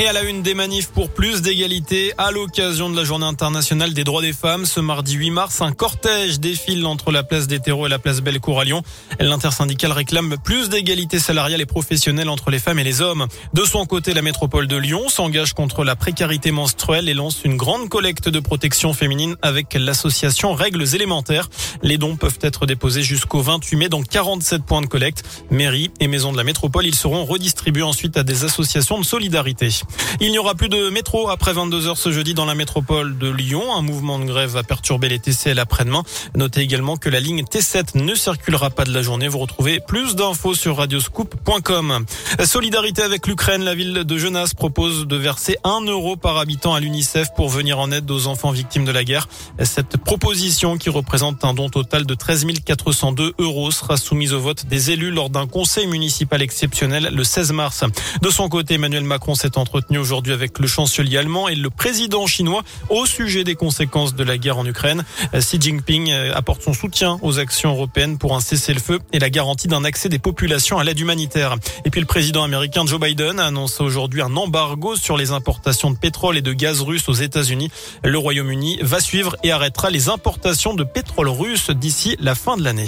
[0.00, 3.94] Et à la une des manifs pour plus d'égalité, à l'occasion de la journée internationale
[3.94, 7.60] des droits des femmes, ce mardi 8 mars, un cortège défile entre la place des
[7.60, 8.82] terreaux et la place Bellecour à Lyon.
[9.20, 13.28] L'intersyndicale réclame plus d'égalité salariale et professionnelle entre les femmes et les hommes.
[13.52, 17.56] De son côté, la métropole de Lyon s'engage contre la précarité menstruelle et lance une
[17.56, 21.48] grande collecte de protection féminine avec l'association Règles élémentaires.
[21.84, 25.22] Les dons peuvent être déposés jusqu'au 28 mai dans 47 points de collecte.
[25.52, 29.83] Mairie et maisons de la métropole, ils seront redistribués ensuite à des associations de solidarité.
[30.20, 33.74] Il n'y aura plus de métro après 22h ce jeudi dans la métropole de Lyon.
[33.74, 36.02] Un mouvement de grève va perturber les TCL après-demain.
[36.36, 39.28] Notez également que la ligne T7 ne circulera pas de la journée.
[39.28, 42.04] Vous retrouvez plus d'infos sur radioscoop.com.
[42.44, 46.80] Solidarité avec l'Ukraine, la ville de Genasse propose de verser 1 euro par habitant à
[46.80, 49.28] l'UNICEF pour venir en aide aux enfants victimes de la guerre.
[49.62, 54.66] Cette proposition qui représente un don total de 13 402 euros sera soumise au vote
[54.66, 57.84] des élus lors d'un conseil municipal exceptionnel le 16 mars.
[58.22, 61.68] De son côté, Emmanuel Macron s'est entre entretenu aujourd'hui avec le chancelier allemand et le
[61.68, 65.04] président chinois au sujet des conséquences de la guerre en Ukraine.
[65.36, 69.66] Xi Jinping euh, apporte son soutien aux actions européennes pour un cessez-le-feu et la garantie
[69.66, 71.56] d'un accès des populations à l'aide humanitaire.
[71.84, 75.90] Et puis le président américain Joe Biden a annoncé aujourd'hui un embargo sur les importations
[75.90, 77.72] de pétrole et de gaz russe aux États-Unis.
[78.04, 82.62] Le Royaume-Uni va suivre et arrêtera les importations de pétrole russe d'ici la fin de
[82.62, 82.86] l'année.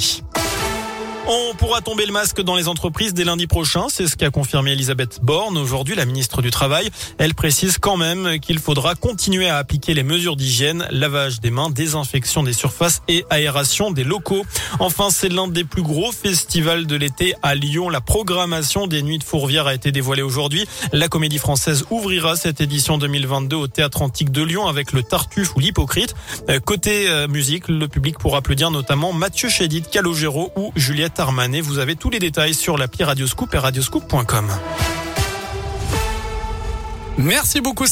[1.28, 3.86] On pourra tomber le masque dans les entreprises dès lundi prochain.
[3.88, 6.88] C'est ce qu'a confirmé Elisabeth Borne aujourd'hui, la ministre du Travail.
[7.18, 11.68] Elle précise quand même qu'il faudra continuer à appliquer les mesures d'hygiène, lavage des mains,
[11.68, 14.46] désinfection des surfaces et aération des locaux.
[14.78, 17.88] Enfin, c'est l'un des plus gros festivals de l'été à Lyon.
[17.88, 20.68] La programmation des Nuits de Fourvière a été dévoilée aujourd'hui.
[20.92, 25.56] La comédie française ouvrira cette édition 2022 au Théâtre Antique de Lyon avec le Tartuffe
[25.56, 26.14] ou l'Hypocrite.
[26.50, 30.72] Euh, côté euh, musique, le public pourra applaudir notamment Mathieu Chédid, Calogero ou
[31.62, 34.50] Vous avez tous les détails sur l'appli Radioscoop et radioscoop.com.
[37.18, 37.86] Merci beaucoup.